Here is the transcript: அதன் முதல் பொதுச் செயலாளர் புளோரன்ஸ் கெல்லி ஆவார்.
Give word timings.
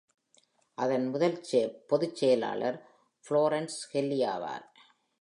அதன் 0.77 1.05
முதல் 1.09 1.37
பொதுச் 1.87 2.15
செயலாளர் 2.15 2.79
புளோரன்ஸ் 3.25 3.79
கெல்லி 3.91 4.19
ஆவார். 4.25 4.65